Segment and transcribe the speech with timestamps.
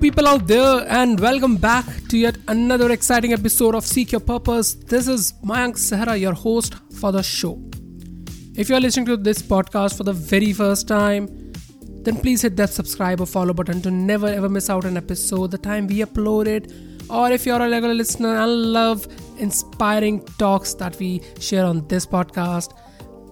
[0.00, 4.72] people out there, and welcome back to yet another exciting episode of Seek Your Purpose.
[4.72, 7.62] This is Mayank Sahara, your host for the show.
[8.56, 11.52] If you're listening to this podcast for the very first time,
[12.02, 15.50] then please hit that subscribe or follow button to never ever miss out an episode
[15.50, 16.72] the time we upload it.
[17.10, 19.06] Or if you're a regular listener and love
[19.38, 22.72] inspiring talks that we share on this podcast,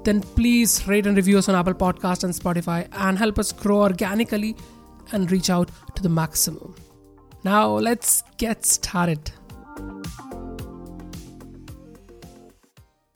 [0.05, 3.81] then please rate and review us on Apple Podcast and Spotify and help us grow
[3.81, 4.55] organically
[5.13, 6.75] and reach out to the maximum.
[7.45, 9.31] Now, let's get started.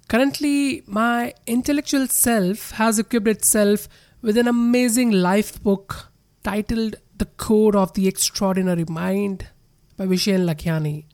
[0.08, 3.88] Currently, my intellectual self has equipped itself
[4.20, 6.12] with an amazing life book
[6.44, 9.46] titled The Code of the Extraordinary Mind
[9.96, 11.06] by Vishen Lakhiani.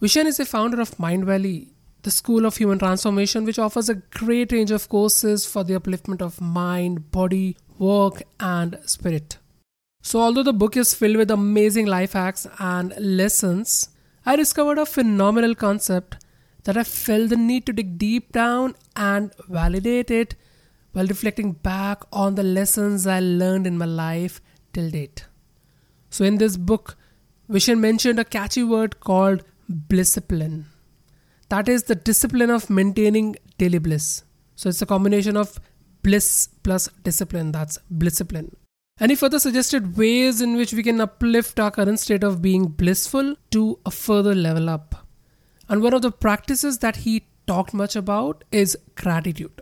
[0.00, 1.70] Vishen is the founder of Mindvalley,
[2.02, 6.20] the School of Human Transformation, which offers a great range of courses for the upliftment
[6.20, 9.38] of mind, body, work, and spirit.
[10.02, 13.88] So, although the book is filled with amazing life hacks and lessons,
[14.26, 16.16] I discovered a phenomenal concept
[16.64, 20.34] that I felt the need to dig deep down and validate it
[20.92, 24.40] while reflecting back on the lessons I learned in my life
[24.72, 25.24] till date.
[26.10, 26.96] So, in this book,
[27.50, 30.64] Vishen mentioned a catchy word called blisscipline.
[31.48, 34.24] That is the discipline of maintaining daily bliss.
[34.56, 35.60] So, it's a combination of
[36.02, 37.52] bliss plus discipline.
[37.52, 38.54] That's blisscipline.
[38.98, 42.66] And he further suggested ways in which we can uplift our current state of being
[42.66, 45.06] blissful to a further level up.
[45.68, 49.60] And one of the practices that he talked much about is gratitude.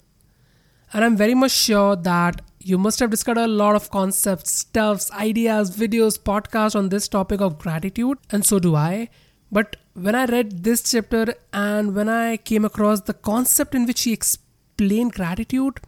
[0.92, 5.10] And I'm very much sure that you must have discovered a lot of concepts, stuffs,
[5.12, 9.08] ideas, videos, podcasts on this topic of gratitude, and so do I.
[9.52, 14.02] But when I read this chapter and when I came across the concept in which
[14.02, 15.80] he explained gratitude,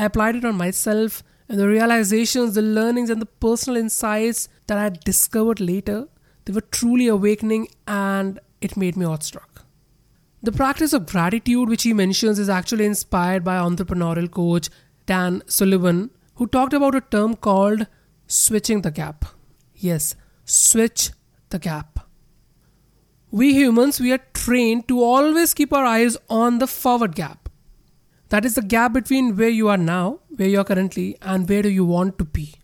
[0.00, 4.78] I applied it on myself and the realizations, the learnings, and the personal insights that
[4.78, 6.08] I discovered later,
[6.44, 9.66] they were truly awakening and it made me awestruck.
[10.42, 14.70] The practice of gratitude, which he mentions, is actually inspired by entrepreneurial coach
[15.04, 17.86] Dan Sullivan, who talked about a term called
[18.26, 19.26] switching the gap.
[19.74, 20.14] Yes,
[20.46, 21.10] switch
[21.50, 22.00] the gap.
[23.30, 27.39] We humans, we are trained to always keep our eyes on the forward gap.
[28.30, 31.62] That is the gap between where you are now, where you are currently, and where
[31.62, 32.54] do you want to be,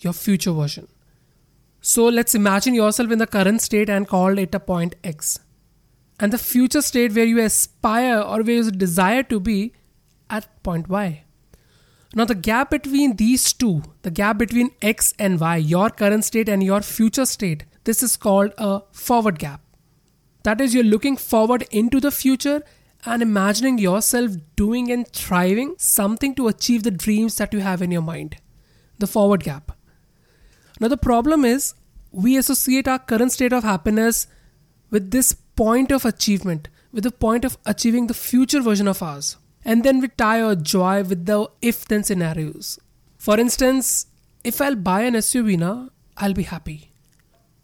[0.00, 0.88] your future version.
[1.80, 5.38] So let's imagine yourself in the current state and call it a point X.
[6.20, 9.72] And the future state where you aspire or where you desire to be
[10.28, 11.24] at point Y.
[12.14, 16.48] Now, the gap between these two, the gap between X and Y, your current state
[16.48, 19.60] and your future state, this is called a forward gap.
[20.42, 22.62] That is, you're looking forward into the future
[23.06, 27.90] and imagining yourself doing and thriving something to achieve the dreams that you have in
[27.90, 28.36] your mind.
[28.98, 29.72] The forward gap.
[30.80, 31.74] Now, the problem is
[32.10, 34.26] we associate our current state of happiness
[34.90, 39.36] with this point of achievement, with the point of achieving the future version of ours.
[39.64, 42.78] And then we tie our joy with the if then scenarios.
[43.18, 44.06] For instance,
[44.44, 46.92] if I'll buy an SUV now, I'll be happy.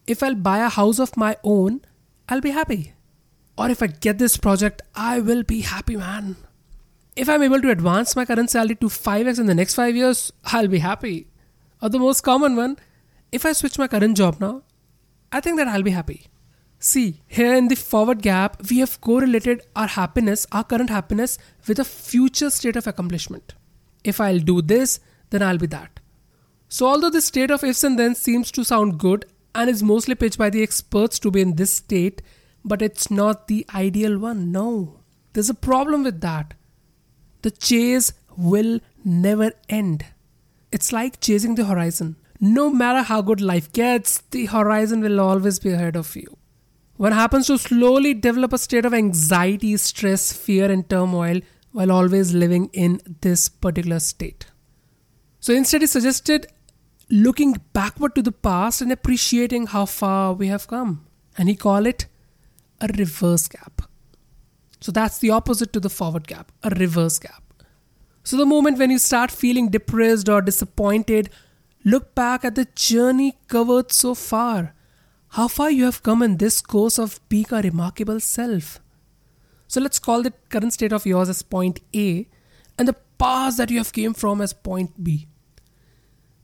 [0.07, 1.83] If I'll buy a house of my own,
[2.29, 2.95] I'll be happy.
[3.57, 6.37] Or if I get this project, I will be happy, man.
[7.15, 10.33] If I'm able to advance my current salary to 5x in the next 5 years,
[10.47, 11.27] I'll be happy.
[11.83, 12.79] Or the most common one,
[13.31, 14.63] if I switch my current job now,
[15.31, 16.29] I think that I'll be happy.
[16.79, 21.39] See, here in the forward gap, we have correlated our happiness, our current happiness,
[21.69, 23.55] with a future state of accomplishment.
[24.03, 24.99] If I'll do this,
[25.31, 26.01] then I'll be that.
[26.69, 30.15] So, although this state of ifs and then seems to sound good and is mostly
[30.15, 32.23] pitched by the experts to be in this state,
[32.65, 34.53] but it's not the ideal one.
[34.53, 35.01] No,
[35.33, 36.55] there's a problem with that.
[37.43, 40.05] The chase will never end.
[40.71, 42.17] It's like chasing the horizon.
[42.41, 46.37] No matter how good life gets, the horizon will always be ahead of you.
[46.97, 51.41] One happens to slowly develop a state of anxiety, stress, fear, and turmoil
[51.73, 54.47] while always living in this particular state.
[55.41, 56.47] So instead, he suggested
[57.11, 61.07] looking backward to the past and appreciating how far we have come.
[61.37, 62.07] And he called it
[62.83, 63.83] a reverse gap.
[64.81, 67.43] So that's the opposite to the forward gap, a reverse gap.
[68.25, 71.31] So the moment when you start feeling depressed or disappointed,
[71.85, 74.75] look back at the journey covered so far.
[75.29, 78.81] How far you have come in this course of being a remarkable self.
[79.67, 82.29] So let's call the current state of yours as point A
[82.79, 85.29] and the past that you have came from as point B.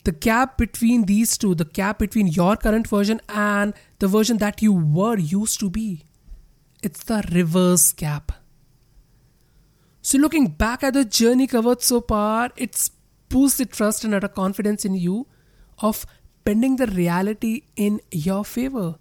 [0.04, 4.62] The gap between these two, the gap between your current version and the version that
[4.62, 6.04] you were used to be.
[6.80, 8.32] It's the reverse gap.
[10.00, 12.92] So, looking back at the journey covered so far, it's
[13.28, 15.26] boosted trust and utter confidence in you
[15.80, 16.06] of
[16.44, 18.96] bending the reality in your favor.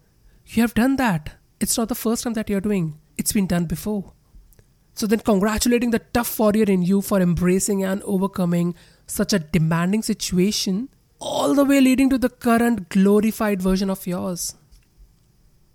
[0.48, 1.36] You have done that.
[1.60, 4.14] It's not the first time that you're doing, it's been done before.
[4.96, 8.74] So then, congratulating the tough warrior in you for embracing and overcoming
[9.06, 10.90] such a demanding situation,
[11.20, 14.56] all the way leading to the current glorified version of yours.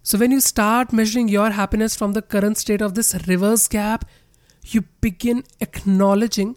[0.04, 4.04] So, when you start measuring your happiness from the current state of this reverse gap,
[4.64, 6.56] you begin acknowledging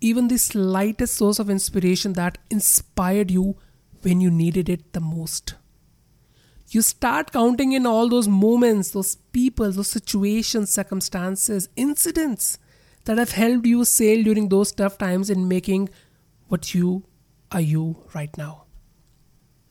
[0.00, 3.56] even the slightest source of inspiration that inspired you
[4.02, 5.54] when you needed it the most.
[6.68, 12.58] You start counting in all those moments, those people, those situations, circumstances, incidents
[13.04, 15.90] that have helped you sail during those tough times in making
[16.48, 17.04] what you
[17.52, 18.65] are you right now.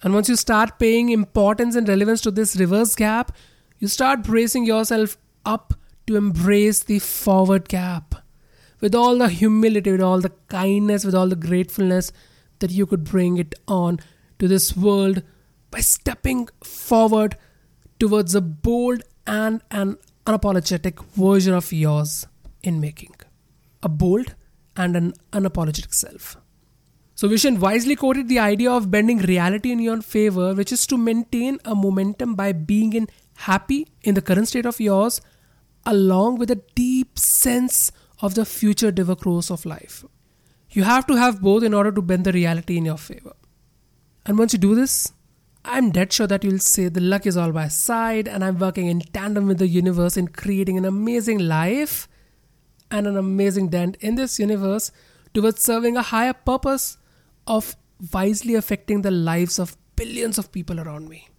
[0.05, 3.31] And once you start paying importance and relevance to this reverse gap,
[3.79, 5.73] you start bracing yourself up
[6.05, 8.13] to embrace the forward gap
[8.81, 12.11] with all the humility, with all the kindness, with all the gratefulness
[12.59, 13.99] that you could bring it on
[14.37, 15.23] to this world
[15.71, 17.35] by stepping forward
[17.99, 19.97] towards a bold and an
[20.27, 22.27] unapologetic version of yours
[22.61, 23.15] in making.
[23.81, 24.35] A bold
[24.75, 26.37] and an unapologetic self.
[27.15, 30.97] So Vishen wisely quoted the idea of bending reality in your favor, which is to
[30.97, 33.07] maintain a momentum by being in
[33.37, 35.21] happy in the current state of yours,
[35.85, 37.91] along with a deep sense
[38.21, 40.03] of the future course of life.
[40.71, 43.33] You have to have both in order to bend the reality in your favor.
[44.25, 45.13] And once you do this,
[45.63, 48.87] I'm dead sure that you'll say the luck is all by side and I'm working
[48.87, 52.09] in tandem with the universe in creating an amazing life
[52.91, 54.91] and an amazing dent in this universe
[55.33, 56.97] towards serving a higher purpose
[57.47, 57.75] of
[58.13, 61.29] wisely affecting the lives of billions of people around me.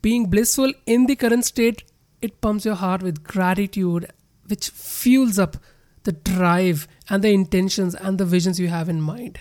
[0.00, 1.84] Being blissful in the current state,
[2.20, 4.10] it pumps your heart with gratitude,
[4.46, 5.56] which fuels up
[6.04, 9.38] the drive and the intentions and the visions you have in mind.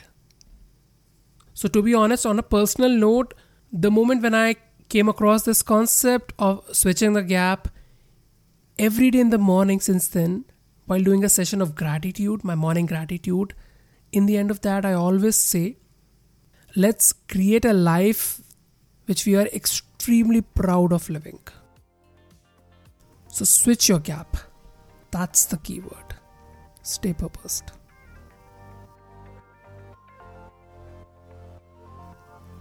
[1.53, 3.33] So, to be honest, on a personal note,
[3.71, 4.55] the moment when I
[4.89, 7.67] came across this concept of switching the gap,
[8.77, 10.45] every day in the morning since then,
[10.85, 13.53] while doing a session of gratitude, my morning gratitude,
[14.11, 15.77] in the end of that, I always say,
[16.75, 18.41] let's create a life
[19.05, 21.39] which we are extremely proud of living.
[23.27, 24.37] So switch your gap.
[25.11, 26.15] That's the keyword.
[26.83, 27.71] Stay purposed.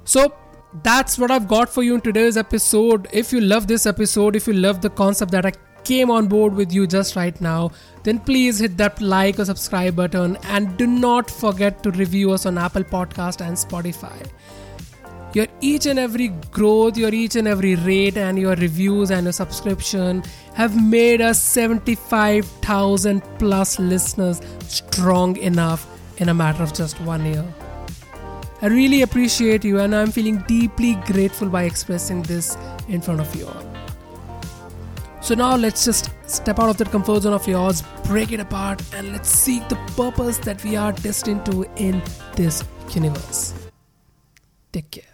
[0.05, 0.35] So
[0.83, 3.09] that's what I've got for you in today's episode.
[3.13, 5.53] If you love this episode, if you love the concept that I
[5.85, 7.71] came on board with you just right now,
[8.03, 12.47] then please hit that like or subscribe button and do not forget to review us
[12.47, 14.31] on Apple Podcast and Spotify.
[15.33, 19.33] Your each and every growth, your each and every rate, and your reviews and your
[19.33, 20.25] subscription
[20.55, 25.87] have made us 75,000 plus listeners strong enough
[26.17, 27.45] in a matter of just one year.
[28.61, 33.35] I really appreciate you, and I'm feeling deeply grateful by expressing this in front of
[33.37, 33.70] you all.
[35.31, 38.83] So now let's just step out of that comfort zone of yours, break it apart,
[38.93, 42.03] and let's seek the purpose that we are destined to in
[42.35, 43.55] this universe.
[44.73, 45.10] Take care.